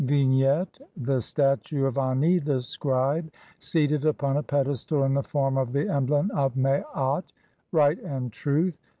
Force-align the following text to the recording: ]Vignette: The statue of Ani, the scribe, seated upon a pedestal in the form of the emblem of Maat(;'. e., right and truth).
]Vignette: 0.01 0.79
The 0.97 1.21
statue 1.21 1.85
of 1.85 1.95
Ani, 1.95 2.39
the 2.39 2.63
scribe, 2.63 3.31
seated 3.59 4.03
upon 4.03 4.35
a 4.37 4.41
pedestal 4.41 5.03
in 5.03 5.13
the 5.13 5.21
form 5.21 5.59
of 5.59 5.73
the 5.73 5.87
emblem 5.87 6.31
of 6.33 6.57
Maat(;'. 6.57 7.25
e., 7.29 7.33
right 7.71 7.99
and 8.01 8.33
truth). 8.33 8.79